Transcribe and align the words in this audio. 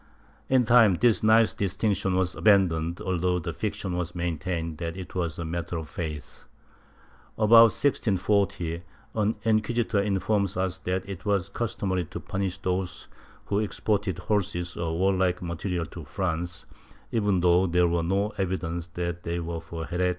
* 0.27 0.49
In 0.55 0.63
time 0.65 0.95
this 0.95 1.21
nice 1.21 1.53
distinction 1.53 2.15
was 2.15 2.33
abandoned, 2.33 2.99
although 3.01 3.37
the 3.37 3.53
fiction 3.53 3.95
was 3.95 4.15
maintained 4.15 4.79
that 4.79 4.97
it 4.97 5.13
was 5.13 5.37
a 5.37 5.45
matter 5.45 5.77
of 5.77 5.87
faith. 5.89 6.45
About 7.37 7.69
1640, 7.69 8.81
an 9.13 9.35
inquisitor 9.43 10.01
informs 10.01 10.57
us 10.57 10.79
that 10.79 11.07
it 11.07 11.23
was 11.23 11.49
customary 11.49 12.05
to 12.05 12.19
punish 12.19 12.57
those 12.57 13.09
who 13.45 13.59
exported 13.59 14.17
horses 14.17 14.75
or 14.75 14.97
warlike 14.97 15.39
material 15.39 15.85
to 15.85 16.03
France, 16.03 16.65
even 17.11 17.41
though 17.41 17.67
there 17.67 17.87
were 17.87 18.01
no 18.01 18.29
evidence 18.39 18.87
that 18.87 19.21
they 19.21 19.39
were 19.39 19.61
for 19.61 19.61
heretics, 19.61 19.67
for 19.67 19.69
the' 19.69 19.69
Arcliivo 19.69 19.85
hist, 19.85 19.91
nacional, 19.91 19.99
Inq. 19.99 20.09